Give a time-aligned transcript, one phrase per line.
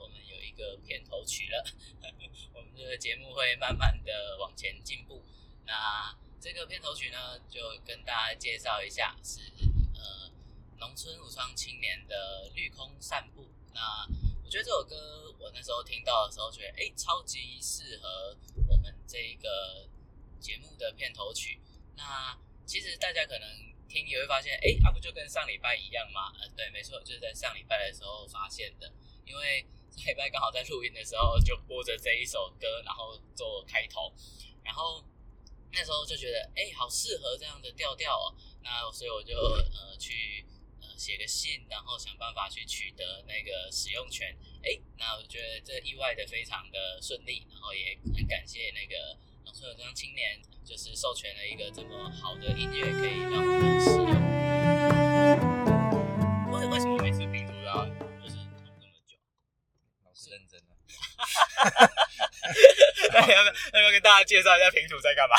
[0.00, 1.64] 我们有一个片头曲了？
[2.54, 5.24] 我们这个节目会慢慢的往前进步。
[5.66, 9.40] 那这个片头曲呢，就跟大家介绍一下，是
[9.94, 10.30] 呃
[10.78, 13.48] 农村武装青年的绿空散步。
[13.74, 14.06] 那
[14.44, 18.36] 我觉得这首歌我那时候听到的时候，觉得哎超级适合
[18.68, 19.88] 我们这一个
[20.40, 21.60] 节目的片头曲。
[21.96, 23.48] 那其实大家可能
[23.88, 26.32] 听也会发现，哎，它不就跟上礼拜一样吗？
[26.40, 28.90] 呃，对，没错，就是在上礼拜的时候发现的。
[29.26, 29.66] 因为
[30.06, 34.12] 礼拜刚好在录音的时候就播着这一首歌，然后做开头，
[34.64, 35.04] 然后
[35.72, 38.34] 那时候就觉得，哎，好适合这样的调调哦。
[38.62, 40.44] 那所以我就呃去
[40.80, 44.36] 呃写个信，然后想办法去取得那个使用权。
[44.62, 50.40] 哎，那我觉得这意外的非常的顺利，然后也很感谢那个农村有这样青年。
[50.68, 54.27] 就是授权了一个这么好的音乐，可以让我们使用。
[63.12, 65.36] 那 要不要不要跟大家介绍一下平图在干嘛？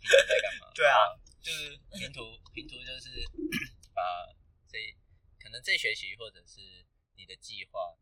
[0.00, 0.70] 平图在干嘛？
[0.74, 3.24] 对啊，就是平图，平图就是
[3.94, 4.02] 把
[4.68, 4.78] 这
[5.38, 7.94] 可能这学期或者是你的计划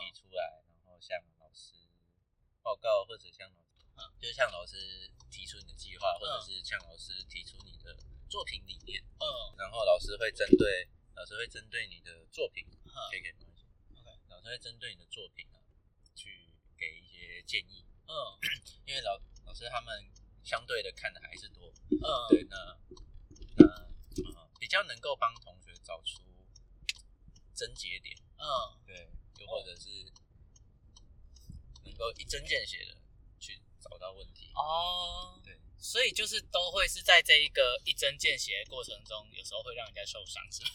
[0.00, 1.74] 提出来，然后向老师
[2.62, 3.62] 报告，或者向老
[4.18, 7.96] 就是向老师提出你的计划，或者是向老师提出你的
[8.28, 12.64] 作品理念，嗯，然后老师会针对老师会针对你的作品，
[13.10, 15.61] 可以给东西，OK，老师会针对你的作品呢，去给一
[17.42, 18.14] 些建议，嗯，
[18.86, 20.10] 因为老老师他们
[20.44, 22.78] 相对的看的还是多，嗯，对，那
[23.56, 26.22] 那啊比较能够帮同学找出
[27.54, 29.88] 症结点，嗯，对，又或者是
[31.84, 32.96] 能够一针见血的
[33.38, 33.60] 去。
[33.82, 40.70] 找到问题哦，对，所以就是都会是在这一个一针见血的过程中，有时候会让人家受伤，是吗？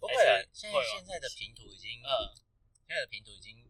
[0.00, 2.34] 不会啊，现在现在的平图已经，嗯，
[2.88, 3.62] 现在的平图已经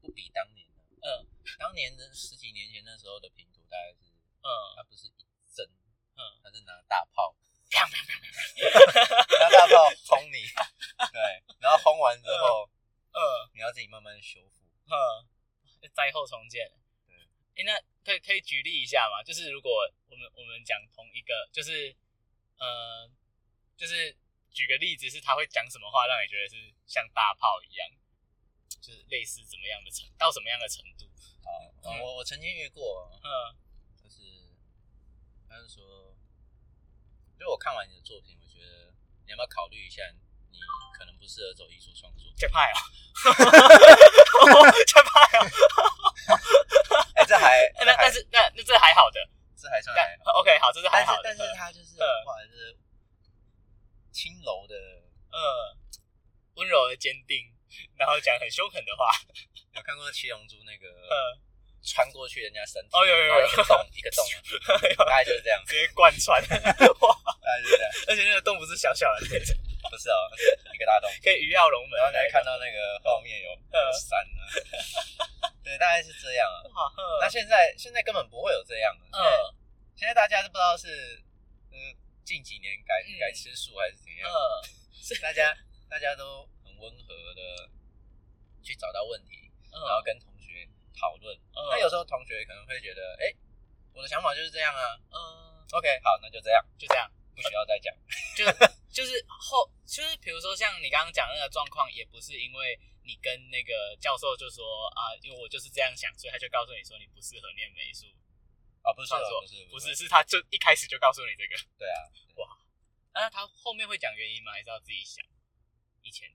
[0.00, 0.67] 不比当年了，
[1.08, 1.24] 嗯，
[1.58, 4.12] 当年的十几年前那时候的平图大概是，
[4.44, 5.24] 嗯，它不是一
[5.56, 5.64] 针，
[6.16, 7.34] 嗯，它是拿大炮，
[9.40, 10.44] 拿大炮轰你，
[11.10, 11.20] 对，
[11.60, 12.68] 然后轰完之后，
[13.12, 13.20] 嗯，
[13.54, 16.70] 你要自己慢慢修复，嗯，灾后重建。
[17.56, 17.74] 哎，那
[18.04, 19.22] 可以可以举例一下吗？
[19.24, 21.96] 就是如果我们我们讲同一个，就是
[22.58, 23.10] 呃，
[23.76, 24.14] 就是
[24.52, 26.54] 举个例子，是他会讲什么话，让你觉得是
[26.86, 27.88] 像大炮一样，
[28.88, 31.04] 就是类似怎么样的程到什么样的程度？
[31.44, 33.28] 好，我我曾经遇过，嗯，
[34.02, 34.56] 就是
[35.46, 36.16] 他是说，
[37.38, 38.94] 就我看完你的作品，我觉得
[39.26, 40.02] 你要不要考虑一下，
[40.50, 40.58] 你
[40.96, 42.80] 可能不适合走艺术创作，这派啊，
[44.88, 45.44] 这派啊。
[47.28, 49.20] 这还 那但是那那这还好的，
[49.54, 51.20] 这还算还 OK 好，这是还好的。
[51.24, 52.78] 但是他就是画的是
[54.12, 54.74] 轻柔的，
[55.30, 55.76] 呃，
[56.54, 57.52] 温柔的坚定，
[57.96, 59.10] 然后讲很凶狠的话。
[59.74, 61.38] 有看过七龙珠那个，呃，
[61.84, 64.26] 穿过去人家身体，哦有有有，一个洞一个洞，
[65.06, 67.08] 大概就是这样，直接贯穿， 哇，
[67.40, 67.90] 大概就是这样。
[68.08, 69.54] 而且那个洞不是小小的那种，
[69.90, 70.18] 不是哦，
[70.74, 71.96] 一个大洞，可以鱼跃龙门。
[71.98, 73.54] 然后你还看到那个后面有
[73.92, 74.40] 山啊。
[75.62, 76.90] 对，大概是这样啊。
[77.20, 79.04] 那现在现在根本不会有这样的。
[79.16, 79.22] 嗯。
[79.94, 81.22] 现在大家都不知道是
[81.70, 81.76] 嗯
[82.24, 84.28] 近几年改改吃素还是怎样。
[84.28, 84.34] 嗯。
[84.90, 85.54] 是大家
[85.88, 87.70] 大家都很温和的
[88.62, 91.38] 去找到问题，然后跟同学讨论。
[91.54, 93.34] 那有时候同学可能会觉得，哎，
[93.92, 95.00] 我的想法就是这样啊。
[95.10, 95.66] 嗯。
[95.72, 97.94] OK，好，那就这样，就这样，不需要再讲。
[98.34, 98.44] 就
[98.90, 102.78] 就是后就是比如说像你刚刚讲那个状况，也不是因为。
[103.08, 108.04] 你跟那个教授就说啊，因为我就是这样想，所以他就告诉你说你不适合念美术
[108.82, 111.56] 啊，不是不是不是，是他就一开始就告诉你这个。
[111.78, 112.04] 对啊，
[112.36, 112.58] 哇，
[113.14, 114.52] 那他后面会讲原因吗？
[114.52, 115.24] 还是要自己想？
[116.02, 116.28] 以前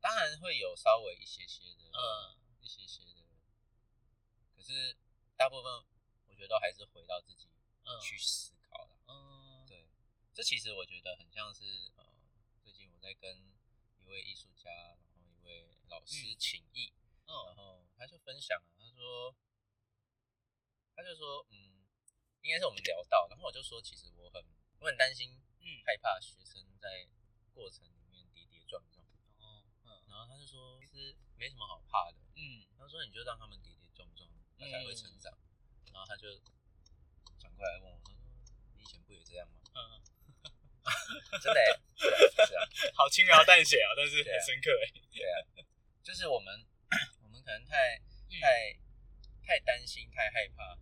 [0.00, 3.26] 当然会有稍微一些些的，嗯，一些些的，
[4.56, 4.96] 可是
[5.36, 5.72] 大部分
[6.26, 7.48] 我觉得都还是回到自己
[8.02, 8.98] 去思考了。
[9.06, 9.86] 嗯，对，
[10.32, 12.04] 这其实我觉得很像是呃，
[12.62, 13.36] 最近我在跟
[13.98, 14.70] 一位艺术家。
[15.12, 16.92] 然后一位老师请意，
[17.26, 19.34] 然后他就分享了，他说，
[20.94, 21.84] 他就说，嗯，
[22.42, 24.44] 应该是我们聊到，然后我就说，其实我很
[24.78, 25.30] 我很担心，
[25.60, 27.08] 嗯，害怕学生在
[27.52, 29.04] 过程里面跌跌撞撞，
[29.38, 35.32] 哦，嗯，然后他就说，其实没什么好怕的，嗯，他说你就让他们跌跌撞撞，他才会成长，
[35.92, 36.26] 然后他就
[37.38, 38.18] 转过来问我，他说，
[38.74, 39.60] 你以前不也这样吗？
[39.74, 39.78] 嗯，
[41.40, 41.60] 真的，
[41.96, 45.66] 是啊，好轻描淡写啊，但是很深刻，哎，对啊。
[46.02, 46.66] 就是我们，
[47.22, 47.96] 我们可能太
[48.40, 48.76] 太
[49.46, 50.76] 太担心、太害怕，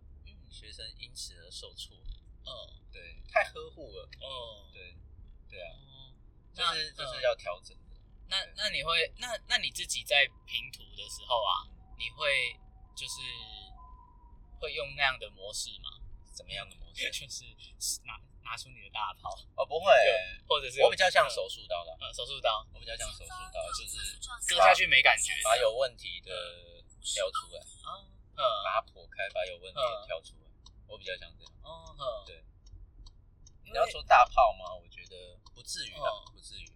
[0.49, 1.95] 学生因此而受挫。
[2.45, 4.09] 嗯，对，太呵护了。
[4.13, 4.97] 嗯，对，
[5.47, 5.75] 对啊，
[6.53, 7.77] 就是就是要调整。
[7.77, 7.88] 的。
[8.29, 11.65] 那那你会那那你自己在平图的时候啊，
[11.97, 12.55] 你会
[12.95, 13.15] 就是
[14.59, 15.97] 会用那样的模式吗？
[16.31, 17.09] 怎么样的模式？
[17.11, 19.33] 就是拿拿出你的大炮？
[19.55, 19.91] 哦，不会，
[20.47, 24.17] 或者是我比较像手术刀的，嗯，手术刀，我比较像手术刀，就是
[24.47, 26.31] 割下去没感觉，把有问题的
[27.01, 27.61] 挑出来，
[28.37, 32.43] 嗯，把它剖开，把有问题的挑出来，我比较像这样，哦，对。
[33.65, 34.73] 你要说大炮吗？
[34.73, 36.71] 我觉得不至于啊，不至于。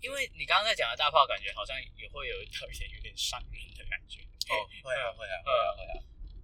[0.00, 4.20] 因为你刚刚在讲的大炮，感觉好像也会有一点有点伤人的感觉。
[4.48, 5.92] 哦，会啊，会啊，会啊，会啊。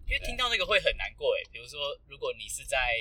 [0.07, 1.43] 因为听到那个会很难过哎。
[1.51, 2.95] 比如说，如果你是在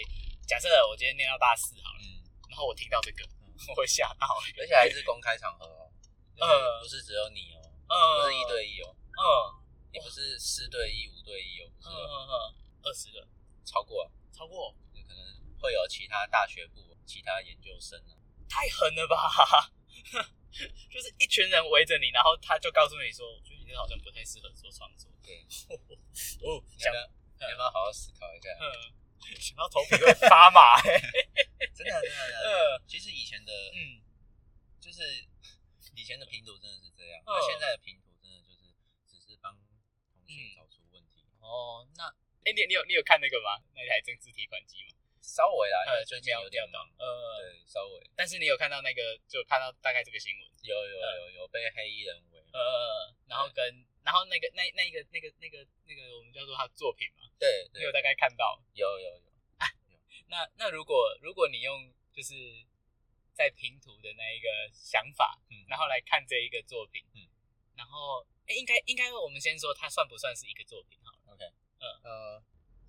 [0.48, 3.28] 假设我今天念到大四好了，嗯，然后我听到这个，
[3.70, 5.92] 我会吓到，而且还是公开场合哦，
[6.40, 7.94] 嗯，不是只有你哦，嗯，
[8.24, 9.24] 不是一对一哦，嗯，
[9.92, 11.90] 也不是四对一、五对一哦，是
[12.82, 13.28] 二十个，
[13.66, 14.74] 超过，超过，
[15.08, 15.20] 可能
[15.60, 16.84] 会有其他大学部。
[17.06, 18.18] 其他研究生啊？
[18.50, 19.72] 太狠了吧！
[20.90, 25.36] 就是一群人围着你，然后他就告诉你说：“我觉得你这好像不太适合做创作。”对，
[26.48, 27.00] 哦，想要
[27.38, 28.50] 不要好好思考一下？
[28.62, 30.82] 嗯， 想到头皮会发麻。
[30.82, 32.82] 真的，真的，真的。
[32.88, 34.00] 其实以前的，嗯，
[34.80, 35.02] 就是
[35.96, 38.72] 以前的拼图真的是这样，那现在的拼图真的就是
[39.06, 41.26] 只是帮同学找出问题。
[41.42, 42.08] 哦，那
[42.46, 43.60] 哎，你你有你有看那个吗？
[43.76, 45.04] 那台政治提款机吗？
[45.26, 48.10] 稍微啦，最近有点忙，呃，对，稍微。
[48.16, 58.62] 但是你有看到那个，就看到大概这个新闻，有有有有被黑衣人围，呃，然后跟然后那个那那个那个那个那个我们叫做他作品嘛，对，你有大概看到？
[58.74, 59.22] 有有有。
[60.28, 62.34] 那那如果如果你用就是
[63.34, 67.28] 在平图的那一个想法，然后来看这一个作品，嗯，
[67.76, 70.98] 然后哎，应该应该我们先说它算不算是一个作品？
[71.04, 71.46] 好了，OK，
[71.80, 72.44] 嗯呃，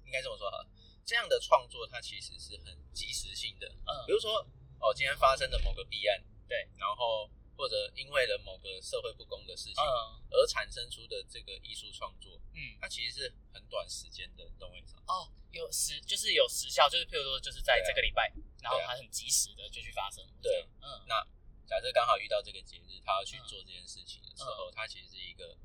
[0.04, 0.64] 应该这么说哈。
[1.06, 3.68] 这样的创作，它其实是很及时性的。
[3.86, 4.44] 嗯，比如说，
[4.80, 9.84] 哦，今天发生的某个弊案，对，然后或者因为了某个社会不公的事情，
[10.30, 15.02] 而产生出的这个艺术创作，嗯，它其实是很短时间的，懂我意思吗？
[15.06, 20.26] 哦，有时就是有时效，就是譬如说，就是在这个礼拜，然后它很及时的就去发生。
[20.42, 21.22] 对，嗯，那
[21.68, 25.56] 假设刚好遇到这个节日，他要去做这件事情的时候，它其实是一个。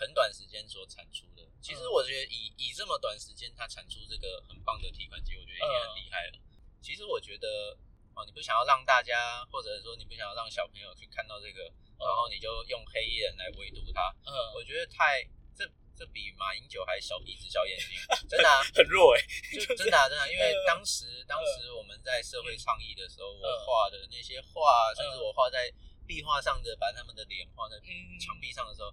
[0.00, 6.40] 很短时间所产出的，其实我觉得以以这么短时间它产出这个很棒的提款机，我觉得已经很厉害了。
[6.80, 7.76] 其实我觉得
[8.16, 11.68] 哦，你不想要让大家，或者说你不想要让小朋友去看到这个，
[12.00, 15.20] 然后你就用黑衣人来围堵他，嗯，我觉得太
[15.54, 19.20] 这这比马英九还小鼻子小眼睛， 真的很弱哎，
[19.52, 25.70] 就真的真的，因为当时当时我们在社会倡议的时候，我画的那些画，甚至我画在
[26.08, 27.76] 壁画上的，把他们的脸画在
[28.18, 28.90] 墙壁上的时候。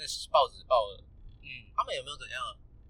[0.00, 1.04] 那报纸报了，
[1.44, 2.40] 嗯，他们有没有怎样？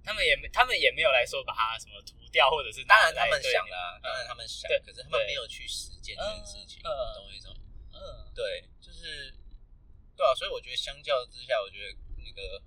[0.06, 7.54] 他们也没，他们也没有来说把它什么涂掉，或者是当然他们想了，当然他们想，可是他们没有去实践这件事情，懂我意思吗？
[7.92, 9.34] 嗯，对，就是
[10.16, 12.62] 对啊，所以我觉得相较之下，我觉得那个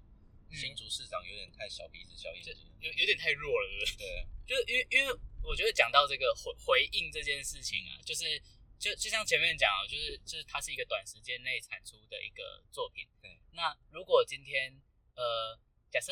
[0.51, 4.27] 新竹市长有点太小鼻子小眼睛，有有点太弱了，对。
[4.45, 8.25] 就是因为因为我觉得讲到这个回回应这件事情啊，就是
[8.83, 13.39] 就就像前面讲，就是就是它是一个短时间内产出的一个作品，对。
[13.51, 14.75] 那如果今天，
[15.15, 15.57] 呃，
[15.89, 16.11] 假设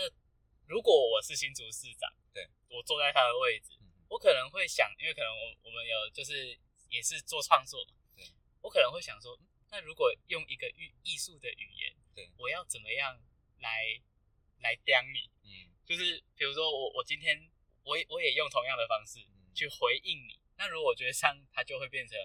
[0.68, 8.26] 如果我是新竹市长，对我坐在他的位置，我可能会想，因为可能我我们有就是也是做创作嘛，对，
[8.62, 9.38] 我可能会想说，
[9.70, 13.20] 那如果用一个艺艺术的语言，对，我要怎么样
[13.60, 14.00] 来
[14.60, 15.30] 来刁你？
[15.44, 17.52] 嗯，就是比如说我我今天
[17.84, 19.20] 我我也用同样的方式
[19.54, 22.18] 去回应你，那如果我觉得像他就会变成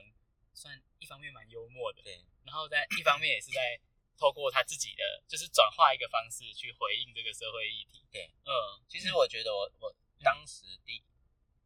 [0.57, 3.79] 算一方面蛮幽默的，对，然后在一方面也是在。
[4.19, 8.03] 透过他自己的，就是转化一个方式去回应这个社会议题。
[8.11, 9.95] 对，嗯，其实我觉得我我
[10.25, 11.05] 当时第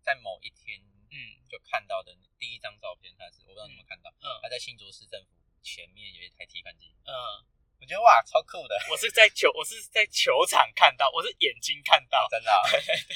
[0.03, 0.83] 在某一天，
[1.13, 5.31] 嗯，就看到的第一张照片，他是我不知道你们看到，嗯，他在新竹市政府
[5.63, 7.47] 前面有一台提款机，嗯。
[7.81, 8.77] 我觉得哇，超酷的！
[8.93, 12.53] 我是在球，我是在球场看到，我是眼睛看到，真的。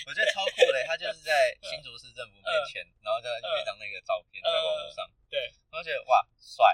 [0.09, 6.65] 我觉得超酷的，他就是在新竹市政府面前，然后在有一张那个照片在网络上，对，我觉得哇，帅，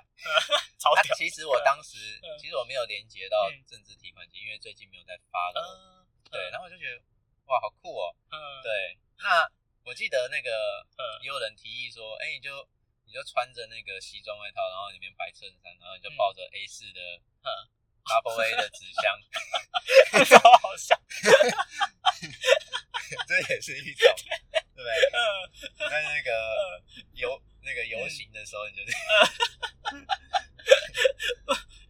[0.79, 1.15] 超屌。
[1.19, 1.99] 其实我当时
[2.39, 6.07] 其实我没有连接到政治提款机，因为最近没有在发了。
[6.31, 7.03] 对，然后我就觉得
[7.51, 8.15] 哇，好酷哦。
[8.31, 8.97] 嗯，对。
[9.19, 9.45] 那
[9.85, 10.87] 我记得那个
[11.21, 12.55] 也有人提议说，哎，你就
[13.05, 17.51] 你就穿着那个西装外套，然后里面白衬衫，然后你就抱着 A 四的，嗯。
[18.05, 19.21] Double A 的纸箱，
[20.41, 20.99] 超好笑，
[23.27, 24.15] 这也是一种，
[24.75, 24.91] 对不对？
[25.91, 26.31] 在那个
[27.15, 28.83] 游那个游行的时候，你就，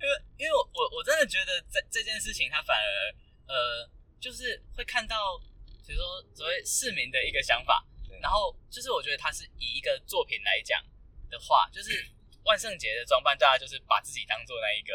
[0.00, 3.14] 因为因为我我真的觉得这这件事情，它反而
[3.46, 3.88] 呃，
[4.20, 5.38] 就是会看到，
[5.86, 7.84] 比如说所谓市民的一个想法，
[8.20, 10.82] 然后就是我觉得它是以一个作品来讲
[11.30, 12.06] 的话，就是
[12.44, 14.94] 万圣节的装扮，大家就是把自己当做那一个，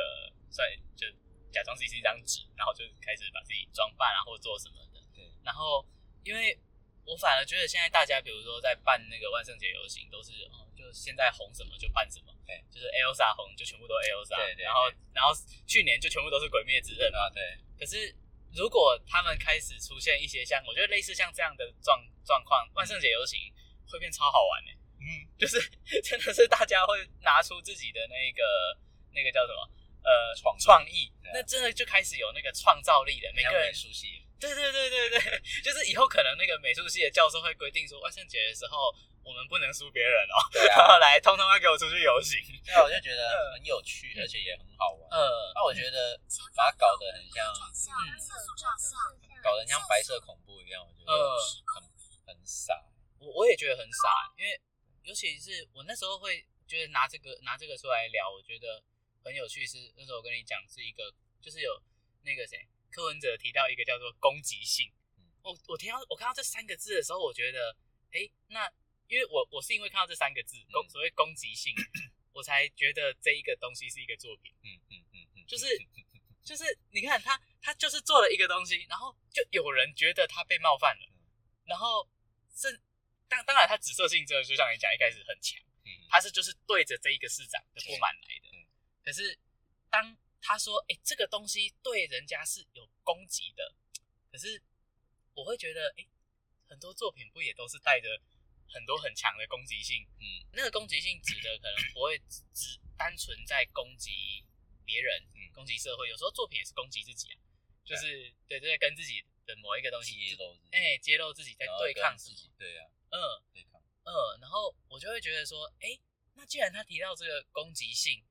[0.55, 0.63] 算
[0.95, 1.03] 就
[1.51, 5.03] 假装自己是一张纸，然后就开始把自己装扮啊，或做什么的。
[5.13, 5.27] 对。
[5.43, 5.83] 然后，
[6.23, 6.57] 因为
[7.03, 12.31] 我反而觉得现在大家，比如说在办那个万圣节游行，都是哦，就现在红什么就办什么。
[12.47, 12.55] 对。
[12.71, 14.37] 就是 Elsa 红就全部都 Elsa。
[14.37, 14.63] 对对。
[14.63, 15.35] 然后，然后
[15.67, 17.29] 去年就全部都是鬼灭之刃啊。
[17.29, 17.43] 对。
[17.77, 18.15] 可是，
[18.55, 23.39] 如果他们开始出现一些像，我觉得类似像这样的状状况，万圣节游行
[23.91, 24.71] 会变超好玩呢。
[24.99, 25.05] 嗯，
[25.37, 25.59] 就是
[26.01, 28.43] 真的是大家会拿出自己的那个
[29.11, 29.69] 那个叫什么
[30.05, 33.31] 呃创创意，那真的就开始有那个创造力了。
[33.35, 38.93] 每个人美术系，对对对对对，就是以后可能那个美术系的教授会规定说，万圣节的时候
[39.23, 40.37] 我们不能输别人哦，
[40.69, 42.37] 然后来通通要给我出去游行。
[42.63, 45.09] 对啊，我就觉得很有趣，而且也很好玩。
[45.11, 46.15] 嗯，那我觉得
[46.55, 47.45] 把它搞得很像，
[49.41, 51.11] 搞得像白色恐怖一样，我觉得
[51.73, 51.83] 很
[52.27, 52.79] 很傻。
[53.19, 54.61] 我我也觉得很傻，因为。
[55.05, 58.81] 尤其是我那时候会觉得拿这个拿这个出来聊，我觉得
[59.25, 59.65] 很有趣。
[59.65, 61.81] 是那时候我跟你讲是一个，就是有
[62.21, 64.89] 那个谁柯文哲提到一个叫做攻击性。
[65.41, 67.75] 我我听到我看到这三个字的时候，我觉得，
[68.11, 68.71] 哎，那
[69.07, 71.73] 因为我我是因为看到这三个字攻所谓攻击性，
[72.31, 74.53] 我才觉得这一个东西是一个作品。
[74.63, 75.65] 嗯嗯嗯嗯，就是
[76.43, 81.11] 就是你看他他就是做了一个东西，然后就有人觉得他被冒犯了，
[81.65, 82.07] 然后
[82.55, 82.79] 是。
[83.27, 88.54] 当当然，他紫色性真的就像你讲，一开始很强，嗯，他是就是对着这一个市长的不满来的，嗯，
[89.05, 89.37] 可是
[89.89, 93.75] 当他说，哎，这个东西对人家是有攻击的，
[94.31, 94.61] 可是
[95.35, 96.05] 我会觉得，哎，
[96.67, 98.19] 很多作品不也都是带着
[98.67, 102.17] 很多很强的攻击性，嗯，那个攻击性指的可能不会
[102.51, 104.43] 只单纯在攻击
[104.83, 107.39] 别人，嗯，攻击社会，有时候作品也是攻击自己啊，
[107.85, 112.89] 就是对，在跟自己的某一个东西揭露，哎，揭露自己在对抗自己，对呀。
[113.11, 113.21] 嗯，
[113.53, 115.97] 对抗，嗯，然后我就会觉得说，哎，
[116.33, 118.21] 那既然他提到这个攻击性，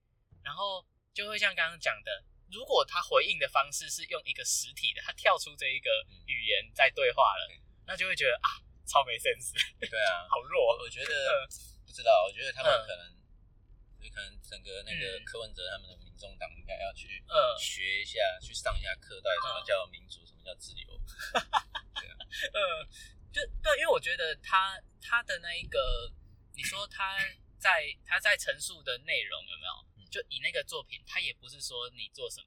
[0.45, 2.23] 然后就会像刚刚讲的，
[2.53, 7.49] 如果他回应的方式是用一个实体的，他跳出这一个语言在对话了，
[7.87, 9.57] 那就会觉得啊，超没 sense。
[9.81, 10.77] 对啊，好弱。
[10.79, 11.49] 我觉得
[11.87, 17.25] 不知道，我觉得他们可能，可能整个那个柯文哲他们的民众党应该要去
[17.59, 21.01] 学一下，去上一下课，到底什么叫民主，什么叫自由。
[21.33, 22.17] 对啊，
[22.53, 22.87] 嗯。
[23.35, 26.09] 就对，因为我觉得他他的那一个，
[26.55, 27.19] 你说他
[27.59, 29.73] 在他在陈述的内容有没有？
[30.15, 32.41] 就你那个作品，他也不是说你做什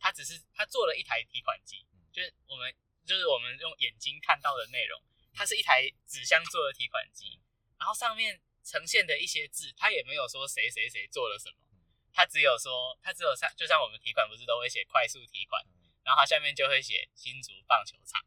[0.00, 2.74] 他只是他做了一台提款机，就是我们
[3.06, 5.00] 就是我们用眼睛看到的内容，
[5.32, 7.38] 它是一台纸箱做的提款机，
[7.78, 11.56] 然后上面呈现的一些字，他也没有说谁谁谁做了什么，
[12.12, 15.62] 他只有说他只有像就像我们提款不是都会写快速提款，
[16.02, 18.20] 然后他下面就会写新竹棒球场。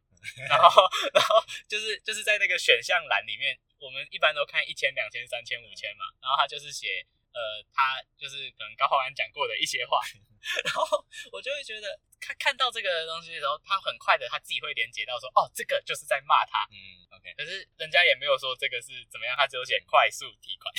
[0.49, 0.81] 然后，
[1.13, 6.05] 然后就是就是在那个选项栏里面，我们一般都看一千、两千、三千、五千嘛。
[6.19, 7.05] 然后他就是写，
[7.37, 10.01] 呃，他就是可能高浩安讲过的一些话。
[10.65, 11.85] 然后我就会觉得，
[12.19, 16.65] 他看到这个东西的时候，他很快的他自己会连接到说，哦，这个就是在骂他。
[16.73, 17.33] 嗯，OK。
[17.37, 20.73] 可是人家也没有说这个是怎么样，他只有写快速提款。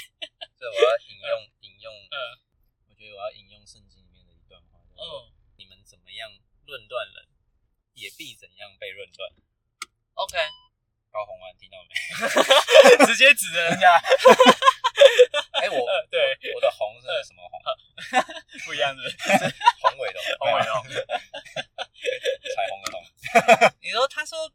[0.58, 2.16] 所以我要引用引用，嗯，
[2.90, 6.28] 我觉得我要引用圣经里面的一段话，嗯，你们怎么样
[6.66, 7.28] 论断人？
[7.98, 9.28] 也必怎样被论断
[10.14, 10.38] ？OK，
[11.10, 11.90] 高红安听到没？
[13.10, 13.98] 直接指着人家。
[15.58, 17.60] 哎，我对我的红是什么红？
[18.64, 19.02] 不一样的，
[19.80, 20.66] 宏伟的宏伟的
[22.54, 23.74] 彩虹的红。
[23.82, 24.48] 你说，他说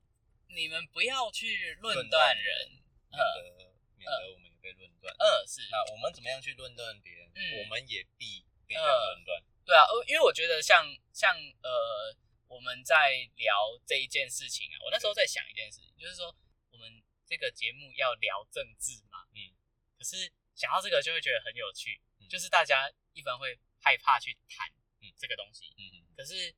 [0.55, 2.69] 你们不要去论断人，
[3.11, 5.13] 免得免得我们也被论断。
[5.19, 5.67] 嗯，是。
[5.69, 7.27] 那我们怎么样去论断别人？
[7.59, 9.43] 我们也必被论断。
[9.65, 12.15] 对啊，因为我觉得像像呃。
[12.49, 16.33] 我们在聊这一件事情啊，我那时候在想一件事情，就是说
[16.71, 19.51] 我们这个节目要聊政治嘛，嗯，
[19.97, 21.99] 可是想到这个就会觉得很有趣，
[22.29, 24.71] 就是大家一般会害怕去谈
[25.19, 26.55] 这个东西，嗯，可是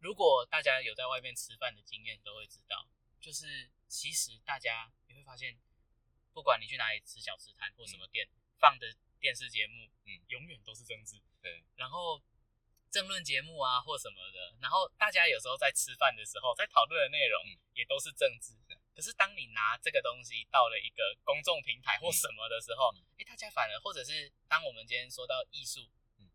[0.00, 2.88] 如果大家有在外面吃饭的经验，都会知道，
[3.20, 5.56] 就是其实大家你会发现，
[6.32, 8.28] 不管你去哪里吃小吃摊或什么店
[8.58, 12.20] 放的电视节目，嗯，永远都是政治，对，然后。
[12.90, 17.40] 政论节目啊，或什么的，然后大家有时候在吃饭的时候，在讨论的内容
[17.72, 18.52] 也都是政治。
[18.92, 25.80] 可是当你拿这个东西到了一个公众平台或什么的时候，哎，大家反而或者是当我们今天说到艺术，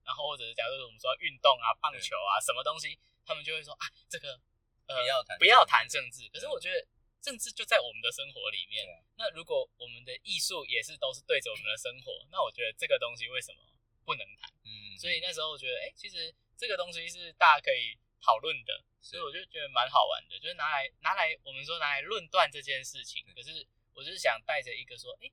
[0.03, 4.39] 然后或者是假如我们说运动啊、棒球啊什么东西，他们就会说啊，这个
[4.87, 6.27] 呃不要谈不要谈政治。
[6.29, 6.87] 可是我觉得
[7.21, 8.87] 政治就在我们的生活里面。
[9.17, 13.59] 那如果我们的艺术也是都是对着我们的生活，那我觉得这个东西为什么
[14.05, 14.49] 不能谈？
[14.63, 16.33] 嗯，所以那时候我觉得，哎，其实。
[16.57, 23.25] 这个东西是大家可以讨论的，所以我就觉得蛮好玩的，就是拿来拿来我们说拿来论断这件事情。
[23.35, 25.31] 可是我就是想带着一个说，哎，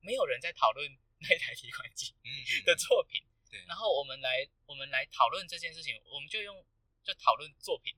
[0.00, 2.14] 没有人在讨论那台提款机
[2.66, 3.22] 的作品。
[3.50, 6.64] 对，然后我们来我们来讨论这件事情，我们就用
[7.04, 7.94] 就讨论作品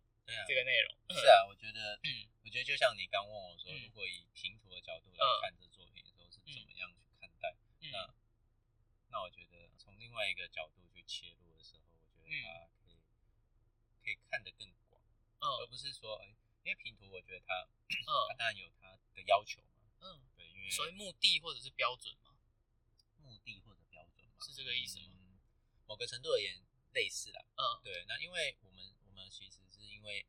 [0.47, 0.95] 这个内容。
[1.17, 7.55] 是啊， 我觉得，嗯，我觉得就像你刚问我说，如果以平图的角度来看这作品的时候，是怎么样去看待？
[7.91, 8.13] 那
[9.09, 11.88] 那我觉得从另外一个角度去切入的时候，
[12.29, 12.97] 它可以
[14.05, 15.01] 可以看得更广，
[15.41, 15.47] 嗯。
[15.61, 16.27] 而不是说，哎，
[16.65, 17.55] 因为平图，我觉得它，
[17.89, 18.13] 嗯。
[18.29, 22.37] 它当然有它的要求嘛，嗯，对，因为所谓目的或者是标准嘛，
[23.19, 25.15] 目的或者标准嘛，是这个意思吗？
[25.87, 26.61] 某个程度而言
[26.93, 30.27] 类似啦，嗯，对，那因为我们我们其实是因为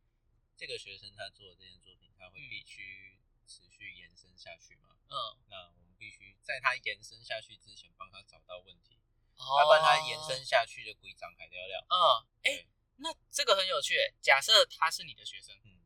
[0.55, 8.98] 这个学生他做的这件作品，他会必须持续延伸下去嘛，嗯，那我们必须在他延伸下去之前帮他找到问题，
[9.39, 11.95] 要不然他延伸下去就鬼长海聊聊，嗯，
[12.43, 12.65] 哎，
[12.97, 15.79] 那这个很有趣，假设他是你的学生，嗯。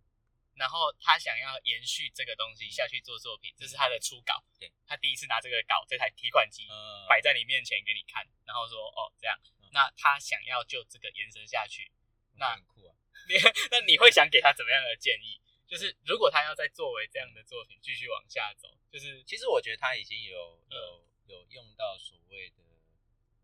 [0.55, 4.43] 然后他想要延续这个东西下去做作品，这是他的初稿。
[4.60, 6.67] 对，他第一次拿这个稿，这台提款机
[7.10, 9.36] 摆在你面前给你看，然后说：“哦，这样。”
[9.74, 11.91] 那他想要就这个延伸下去，
[12.36, 12.95] 那很酷啊。
[13.27, 13.33] 你
[13.72, 15.41] 那你会想给他怎么样的建议？
[15.67, 22.62] 就是如果他要再作为这样的作品继续往下走，就是其实我觉得他已经有有有用到所谓的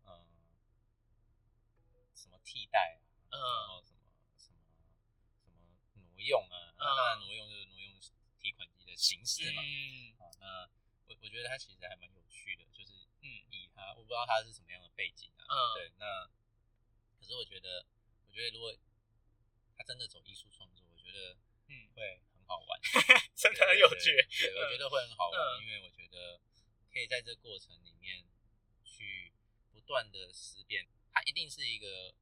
[0.06, 0.24] 嗯
[2.70, 3.00] 什么替代
[3.30, 3.98] 啊，然后什么
[4.38, 4.62] 什么
[5.90, 6.74] 什么挪用啊。
[6.78, 8.00] 当然，挪用就是挪用
[8.40, 9.62] 提款机的形式嘛。
[9.62, 10.70] 嗯，啊，那
[11.08, 15.44] 我我觉得他其实还蛮有趣的，就是嗯，以他我不知道他是什么样的背景啊。
[15.50, 16.30] 嗯，对，那
[17.18, 17.84] 可是我觉得，
[18.28, 18.74] 我觉得如果
[19.76, 21.36] 他真的走艺术创作，我觉得
[21.66, 22.80] 嗯会很好玩，
[23.34, 24.14] 真的很有趣。
[24.38, 26.40] 对，我觉得会很好玩，因为我觉得
[26.92, 28.24] 可以在这过程里面
[28.84, 29.32] 去
[29.70, 30.88] 不断的思辨。
[31.12, 32.14] 他一定是一个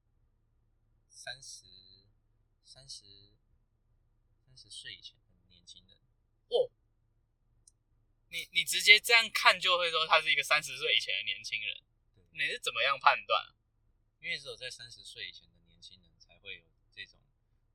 [1.18, 1.66] 三十
[2.64, 3.04] 三十。
[4.48, 5.96] 三十岁以前的年轻人
[6.48, 6.70] 哦，
[8.28, 11.83] 你你直接这样看就会说他是一个三十岁以前的年轻人，
[12.33, 13.54] 你是怎么样判断？
[14.20, 17.20] 因为只有在三十岁以前的年轻人才会有这种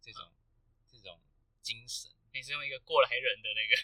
[0.02, 0.34] 这种
[0.92, 1.22] 这种
[1.62, 2.12] 精神。
[2.34, 3.78] 你是用一个过来人的那个，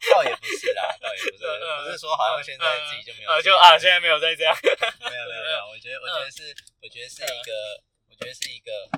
[0.10, 1.44] 倒也不是啦，倒也不是，
[1.84, 7.87] 不是说好像现在自己就没有，就啊，现在没有在这样，没有没有没有，我觉得我觉得是，我觉得是一个，我
[8.18, 8.90] 觉得是一个，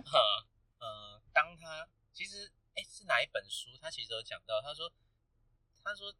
[0.80, 2.50] 呃，当他其实。
[2.76, 3.68] 哎，是哪一本书？
[3.82, 4.90] 他其实有讲到，他说，
[5.82, 6.14] 他说，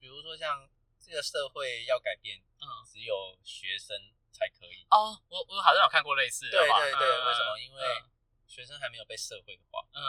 [0.00, 3.96] 比如说像这个社会要改变，嗯，只有学生
[4.32, 4.84] 才可以。
[4.90, 6.58] 哦，我我好像有看过类似的。
[6.58, 7.58] 对对对，为什么？
[7.60, 8.02] 因为
[8.48, 10.02] 学生还没有被社会化，嗯，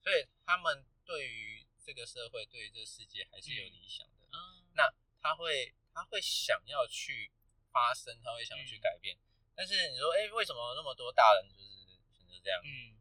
[0.00, 4.28] 所以他们对于这个社会，对于这个世界还是有理想的。
[4.30, 4.88] 嗯，那
[5.20, 7.32] 他会他会想要去
[7.72, 9.18] 发声，他会想要去改变。
[9.56, 11.64] 但是你说，哎，为什么那么多大人就是
[12.12, 12.60] 选择这样？
[12.62, 12.94] 嗯。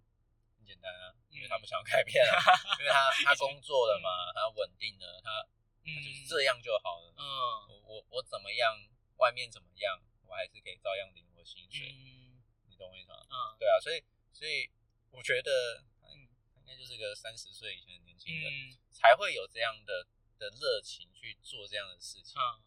[0.57, 2.33] 很简单啊，因为他不想改变啊，
[2.81, 5.45] 因为他他工作了嘛，他稳定了，他
[5.83, 7.13] 他就是这样就好了。
[7.17, 7.21] 嗯，
[7.69, 8.73] 我我我怎么样，
[9.17, 11.93] 外面怎么样，我还是可以照样领我薪水。
[11.93, 13.21] 嗯，你懂我意思吗？
[13.29, 14.67] 嗯，对啊，所以所以
[15.11, 16.25] 我觉得，嗯，
[16.57, 18.51] 应该就是个三十岁以前的年轻人
[18.89, 20.07] 才会有这样的
[20.39, 22.41] 的热情去做这样的事情。
[22.41, 22.57] 嗯，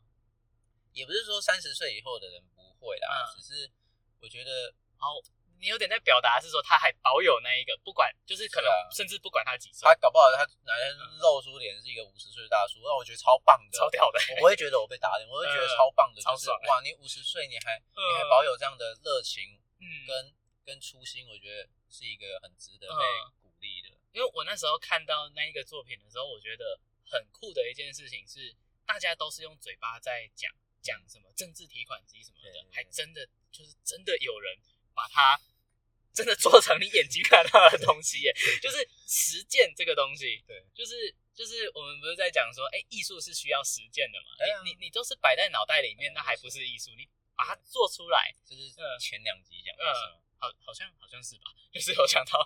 [0.98, 3.70] 也不是说三十岁以后的人不会啦，只是
[4.18, 5.22] 我觉得，哦。
[5.61, 14.20] 你有点在表达是说他还保有那一个，不管就是可能甚至不管他几岁，他搞不好他哪天露出脸是一个五十岁的大叔，那我觉得超棒的，超屌的。
[14.37, 20.32] 我不会觉得我被打脸，我会觉得超棒的，就是哇，你五十岁你还你还保有这样的热情，嗯，跟
[20.64, 23.02] 跟初心，我觉得是一个很值得被
[23.42, 23.90] 鼓励的。
[24.12, 26.78] 因为我那时候看到那一个作品的时候，我觉得
[27.11, 28.54] 很酷的一件事情是，
[28.87, 34.56] 大家都是用嘴巴在讲讲什么政治提款机什么的，还真的就是真的有人。
[34.98, 35.40] 把它
[36.12, 40.42] 真的做成你眼睛看到的东西耶， 就是实践这个东西。
[40.44, 44.34] 对，就是就是我们不是在讲说，哎，艺术是需要实践的嘛？
[44.64, 46.90] 你你你都是摆在脑袋里面，那还不是艺术？
[46.96, 50.00] 你把它做出来，就是前两集讲的是
[50.40, 51.54] 好，好像好像是吧？
[51.70, 52.44] 就是有讲到，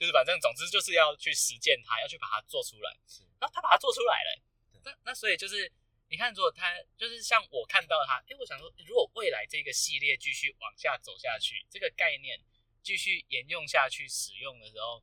[0.00, 2.96] 就是反正总之就是要去实践它，要去把它做出来。
[3.06, 4.42] 是，然后他把它做出来了，
[4.82, 5.70] 那那所以就是。
[6.12, 12.38] 你看，如果他就是像我看到他，哎，我想说，如果未来这个系列继续往下走下去，这个概念
[12.82, 15.02] 继续沿用下去使用的时候，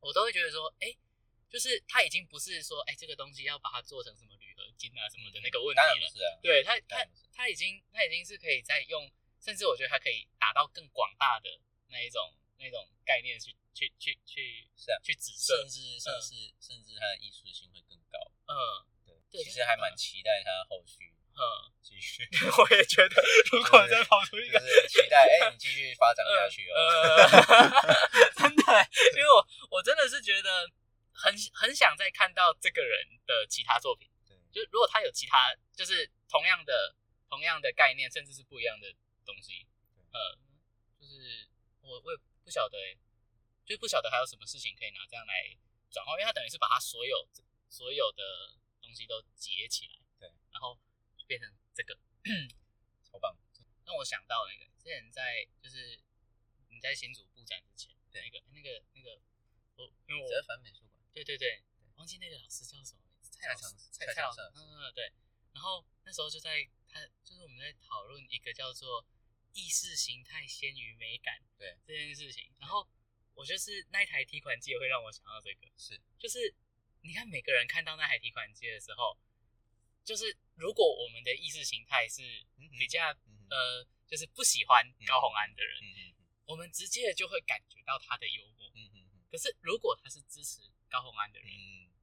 [0.00, 0.96] 我都会觉得说，哎，
[1.50, 6.08] 就是他已经不是说，哎，这个东西要把它做成什么铝合金啊什么的那个问题了。
[6.08, 11.50] 是啊对他，他他已经他已经是可以在用，甚至我觉得它可以达到更广大的
[11.88, 18.32] 那一种那种概念去去去去是啊，去指涉，甚至甚至甚至它的艺术性会更高。
[18.48, 18.95] 嗯。
[19.44, 21.40] 其实还蛮期待他后续，嗯，
[21.82, 22.26] 继续。
[22.58, 23.22] 我也觉得，
[23.52, 26.74] 如果再跑出一个，期待，哎，你继续发展下去哦。
[28.36, 28.62] 真的，
[29.14, 30.68] 因为我我真的是觉得
[31.12, 34.10] 很很想再看到这个人的其他作品。
[34.26, 36.94] 对，就如果他有其他，就是同样的
[37.28, 38.88] 同同样的概念，甚至是不一样的
[39.26, 39.68] 东西。
[40.10, 40.32] 呃，
[40.98, 41.46] 就是
[41.82, 42.78] 我我也不晓得，
[43.66, 45.54] 就不晓得还有什么事情可以拿这样来
[45.92, 47.28] 转化，因为他等于是把他所有
[47.68, 48.65] 所有的东
[48.96, 50.78] 西都结起来，对，然后
[51.26, 51.98] 变成这个，
[53.04, 53.36] 超棒。
[53.84, 56.00] 让我想到那个之前在就是
[56.70, 59.20] 你在新组布展之前，对，那个那个那个
[59.76, 61.62] 我因为我折返美术馆，对对对，
[61.96, 65.12] 忘记那个老师叫什么名字，蔡老师，蔡蔡老师，嗯嗯对。
[65.52, 69.06] 然后那时候就在他就是我们在讨论一个叫做
[69.52, 72.86] 意识形态先于美感对这件事情，然后
[73.34, 76.52] 我就是那一台提款机也会让我想到这个，是就是
[77.06, 79.16] 你看每个人看到那台提款机的时候，
[80.04, 82.22] 就是如果我们的意识形态是
[82.78, 83.06] 比较
[83.48, 85.80] 呃就是不喜欢高洪安的人，
[86.44, 88.70] 我们直接就会感觉到他的幽默，
[89.30, 91.48] 可是如果他是支持高洪安的人，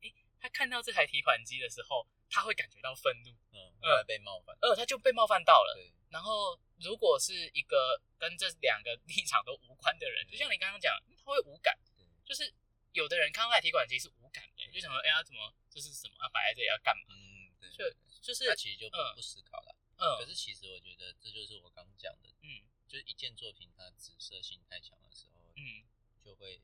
[0.02, 2.08] 哎，他看到这台提款机的时候。
[2.36, 5.94] 他会感觉到愤怒，嗯，被冒犯，呃，他就被冒犯到了。
[6.10, 11.78] 然后，如果是一个跟这两个立场都无关的人，就像你刚刚讲，他会无感。
[12.26, 12.52] 就是
[12.94, 14.43] 有的人看到提款机是无感的，
[14.74, 16.16] 就想说，哎呀，怎么这是什么？
[16.18, 17.04] 啊，摆在这里要干嘛？
[17.14, 17.86] 嗯，对，就
[18.20, 19.76] 就是他其实就不不思考了。
[19.98, 25.86] 嗯，可是其实我觉得这就是我刚讲的，嗯，就是一件作品它紫色性太强的时候，嗯，
[26.24, 26.62] 就会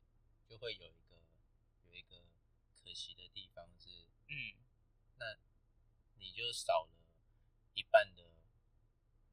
[0.49, 1.21] 就会有一个
[1.87, 2.25] 有一个
[2.73, 3.89] 可惜的地方是，
[4.27, 4.55] 嗯，
[5.17, 5.37] 那。
[6.21, 6.89] 你就少了
[7.73, 8.29] 一半的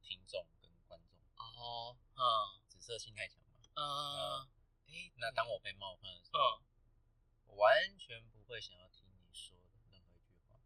[0.02, 4.48] 听众跟观众哦，嗯，紫色性太强嘛，嗯，
[4.86, 6.62] 哎，那当我被冒犯的时候，
[7.48, 10.60] 嗯完全不会想要听你说的任何一句话，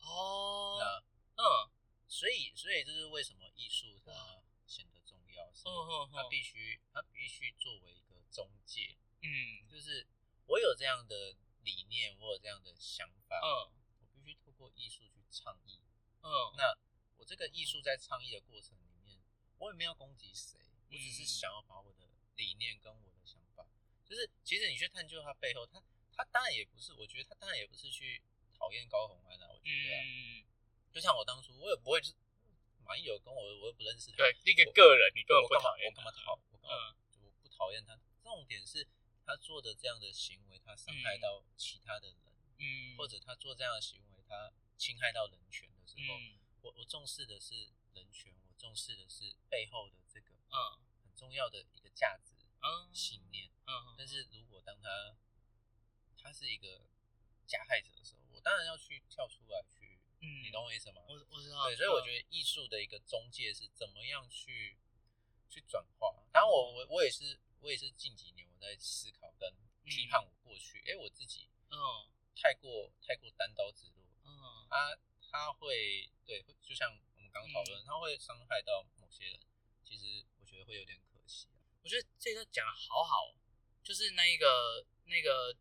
[0.00, 1.70] 哦，那，嗯，
[2.08, 5.64] 所以，所以这是为什么艺术它显得重要，是
[6.12, 10.06] 它必须，它必须作为一个中介，嗯，就是
[10.46, 13.72] 我有这样的理念，我有这样的想法，嗯。
[14.00, 15.80] 我必须透过艺术去倡议，
[16.22, 16.76] 嗯，那
[17.16, 19.18] 我这个艺术在倡议的过程里面，
[19.58, 20.58] 我也没有攻击谁，
[20.90, 23.66] 我只是想要把我的理念跟我的想法，
[24.04, 25.82] 就是其实你去探究它背后，他
[26.18, 28.20] 他当然也不是，我觉得他当然也不是去
[28.58, 30.42] 讨厌高红安啊，我觉得，嗯，
[30.90, 32.12] 就像我当初，我也不会是
[32.82, 38.84] 马毅有跟我，我又不认识他，对，一个个人，你根本不讨厌，我干嘛讨，我干嘛就不讨厌他，重点是
[39.24, 42.18] 他做的这样的行为，他伤害到其他的人，
[42.58, 44.18] 嗯，或者他做这样的行为。
[44.28, 46.14] 他侵害到人权的时候，
[46.60, 50.84] 我我重视的是人权，我重视的是背后的这个嗯。
[51.02, 52.92] 很重要的一个价值嗯。
[52.92, 53.94] 信念嗯。
[53.96, 55.16] 但是如果当他
[56.28, 56.84] 他是一个
[57.46, 61.00] 加害者的时候，我当然要去跳出来去，嗯，你懂我意思吗？
[61.08, 61.64] 我我知道。
[61.64, 64.76] 对，所以我觉得艺术的一个中介是怎么样去
[65.48, 66.14] 去转化。
[66.30, 69.50] 当然，我我我也是我也是近几年我在思考跟
[69.86, 71.78] 批判我过去，哎，我自己嗯
[72.36, 74.04] 太过太过单刀直入。
[74.24, 74.98] 嗯，他
[75.30, 79.40] 他会对，就像我们刚讨论，他会伤害到某些人，
[79.82, 81.48] 其实我觉得会有点可惜。
[81.82, 83.34] 我觉得这个讲的好好，
[83.82, 85.56] 就是那一个那个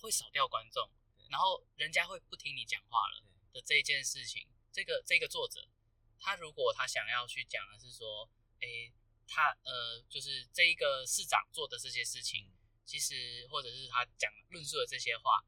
[0.00, 0.88] 会少掉观众，
[1.30, 4.46] 然后人家会不听你讲话了的这件事情。
[4.72, 5.66] 这个这个作者，
[6.18, 8.28] 他如果他想要去讲的是说，
[8.60, 8.92] 哎，
[9.26, 12.50] 他呃，就是这一个市长做的这些事情，
[12.84, 15.44] 其实或者是他讲论述的这些话。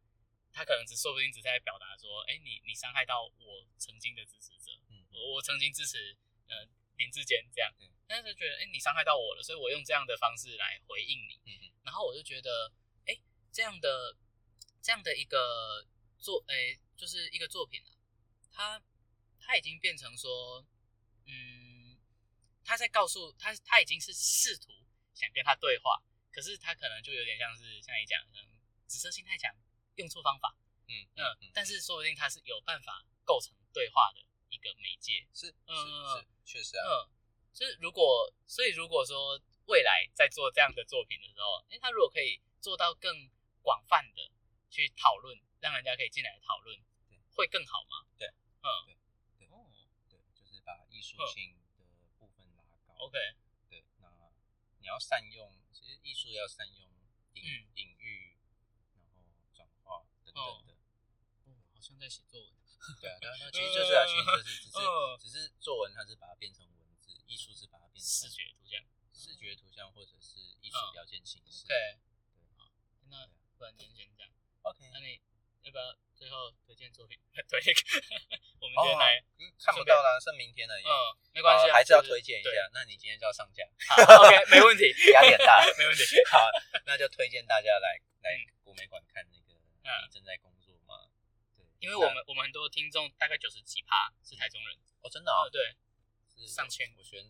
[0.50, 6.16] 他可能只说不定只在表达说，哎，你你伤害到我曾经的支持者，嗯，我曾经支持
[6.48, 7.72] 呃林志坚这样，
[8.08, 12.72] 但是觉得，哎，你伤害到我了，所以我用这样的方式来回应你，嗯然后我就觉得，
[13.06, 13.14] 哎，
[13.52, 14.16] 这样的
[14.82, 15.86] 这样的一个
[16.18, 17.92] 作，哎，就是一个作品啊，
[18.50, 18.82] 他
[19.40, 20.64] 他已经变成说，
[21.26, 21.98] 嗯，
[22.64, 24.72] 他在告诉他，他已经是试图
[25.14, 29.54] 想跟他对话，可是他可能就有点像是像你讲，嗯，紫色心太强。
[29.98, 30.54] 用错方法，
[30.86, 37.10] 嗯嗯，但是说不定他是有办法构成对话的一个媒介，是是是，确实啊，嗯，
[37.52, 39.36] 就是如果，所以如果说
[39.66, 43.28] 未来在做这样的作品的时候，哎，他如果可以做到更
[43.60, 44.30] 广泛的
[44.70, 46.78] 去讨论，让人家可以进来讨论，
[47.08, 48.06] 对，会更好吗？
[48.18, 48.28] 对，
[48.62, 48.98] 嗯，对。
[49.38, 49.48] 对。
[49.48, 49.70] 哦，
[50.08, 51.84] 对，就是把艺术性的
[52.18, 53.18] 部分拉高，OK，
[53.68, 54.08] 对，那
[54.80, 56.88] 你要善用，其实艺术要善用
[57.34, 58.36] 隐隐喻。
[59.84, 60.04] 哦，
[60.34, 60.62] 哦，
[61.72, 62.52] 好像在写作文。
[63.00, 64.78] 对啊，那其实 就是啊，其实就是只是
[65.18, 71.66] 只是作文，它是把它变成文字；艺术是把它变成视觉图像，视觉图像或者是艺术表现形式。
[71.66, 71.98] 对，
[72.36, 72.70] 对，好，
[73.10, 73.26] 那
[73.56, 74.32] 不然今天先这样。
[74.68, 75.20] OK，那你
[75.62, 77.16] 要不要最后推荐作品？
[77.48, 77.56] 对，
[78.60, 79.24] 我们今天来
[79.64, 80.74] 看不到啦，剩明天了。
[80.76, 80.92] 嗯，
[81.32, 82.68] 没关系，还是要推荐一下。
[82.74, 83.64] 那你今天就要上架。
[83.96, 86.04] OK， 没问题，压力很大，没问题。
[86.30, 86.50] 好，
[86.84, 89.56] 那就推荐大家来来国美馆看那个。
[89.88, 91.08] 你正在工作吗？
[91.56, 95.74] 对，因为我们我们很多听众大概九十几趴是台中人哦，真的啊，对，
[96.46, 97.24] 上千，我学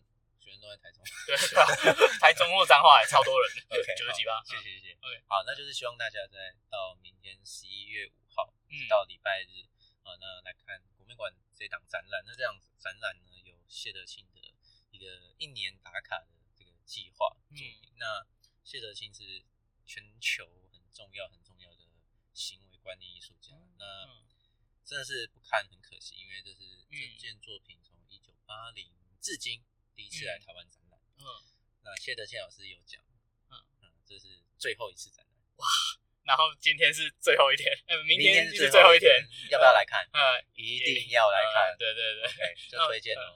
[0.49, 1.37] 学生都在台中， 对，
[2.17, 8.51] 台中或彰化也超多人， OK，九十几吧，谢谢谢谢，OK，好，那就是希望大家在到明天十一月五号
[8.89, 9.69] 到礼拜日
[10.01, 12.23] 啊，那来看国美馆这档展览。
[12.25, 14.41] 那这样子展览呢，有谢德庆的
[14.89, 15.05] 一个
[15.37, 17.93] 一年打卡的这个计划作品。
[17.97, 18.25] 那
[18.63, 19.45] 谢德庆是
[19.85, 21.85] 全球很重要很重要的
[22.33, 24.07] 行为观念艺术家，那
[24.83, 29.63] 真的是不看很可惜，因为这是这件作品从一九八零至今
[29.99, 30.95] 第一次来台湾展览。
[31.19, 31.27] 嗯，
[31.83, 33.03] 那谢德庆老师有讲，
[33.51, 35.35] 嗯嗯，这是最后一次展览。
[35.57, 35.67] 哇，
[36.23, 37.67] 然后今天是最后一天，
[38.07, 39.11] 明天是最后一天，
[39.51, 40.07] 要不要来看？
[40.13, 41.75] 嗯，一定要来看。
[41.77, 43.35] 对对对，就推荐哦。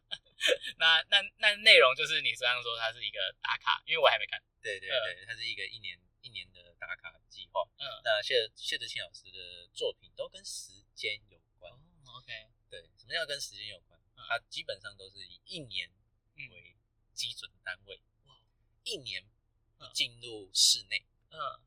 [0.80, 4.42] 那那那内容就是你刚刚说它是一个打卡，因为我还没看。
[4.62, 7.60] 对对对，它是一个一年一年的打卡计划。
[7.76, 11.70] 嗯，那谢谢德庆老师的作品都跟时间有关。
[11.70, 11.76] 哦
[12.16, 12.32] OK，
[12.70, 13.89] 对，什么叫跟时间有关？
[14.30, 15.90] 它基本上都是以一年
[16.36, 16.76] 为
[17.12, 18.00] 基准单位。
[18.26, 18.34] 哇，
[18.84, 19.26] 一年
[19.76, 21.04] 不进入室内。
[21.30, 21.60] 嗯，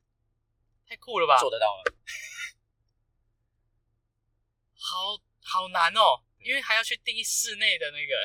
[0.86, 1.38] 太酷了吧？
[1.38, 1.82] 做得到吗？
[4.72, 6.24] 好好难哦。
[6.38, 8.24] 因为还要去定室内的那个，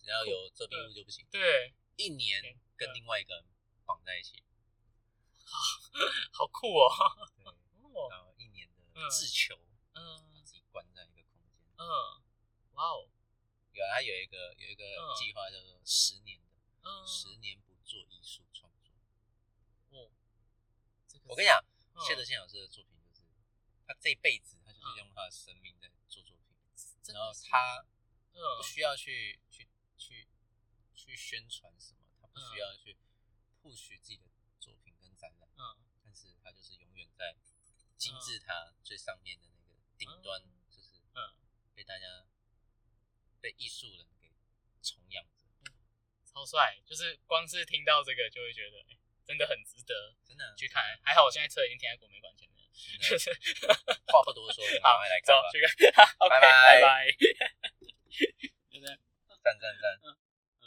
[0.00, 1.24] 只要有遮蔽物就不行。
[1.30, 2.42] 对，一年
[2.76, 3.44] 跟另外一个人
[3.86, 4.42] 绑在一起，
[6.32, 6.90] 好酷哦。
[8.10, 9.56] 然后一年的自求，
[9.94, 11.84] 嗯，自己关在一个空间，嗯，
[12.72, 13.08] 哇哦，
[13.72, 14.84] 原来有一个有一个
[15.16, 16.46] 计划叫做十年的，
[16.82, 18.92] 嗯，十年不做艺术创作。
[19.90, 20.10] 哦，
[21.24, 21.64] 我跟你讲，
[22.06, 23.22] 谢德宪老师的作品就是
[23.86, 26.42] 他这辈子他就是用他的生命在做作品。
[27.12, 27.84] 然后他
[28.56, 30.28] 不需要去去去
[30.94, 32.96] 去宣传什么，他不需要去
[33.60, 34.30] push 自己的
[34.60, 37.34] 作品跟展览，嗯，但是他就是永远在
[37.98, 41.34] 金字塔最上面的那个顶端，就是嗯，
[41.74, 42.24] 被大家
[43.42, 44.30] 被艺术人给
[44.82, 45.22] 崇仰
[45.64, 45.72] 着，
[46.24, 48.78] 超帅，就是光是听到这个就会觉得，
[49.26, 50.82] 真的很值得，真的去看。
[51.02, 52.62] 还好我现在车已经停在国美馆前面。
[54.06, 55.60] 话不多说， 好，来走，去
[55.92, 57.10] 看， 拜拜拜拜，
[58.70, 58.98] 就这样
[59.42, 60.16] 赞赞赞。